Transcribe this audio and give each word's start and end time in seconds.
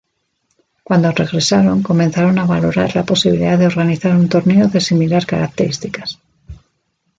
Cuando 0.87 1.11
regresaron 1.21 1.83
comenzaron 1.89 2.39
a 2.39 2.45
valorar 2.47 2.95
la 2.95 3.03
posibilidad 3.05 3.59
de 3.59 3.67
organizar 3.67 4.15
un 4.15 4.29
torneo 4.29 4.67
de 4.67 4.81
similar 4.81 5.27
características. 5.27 6.17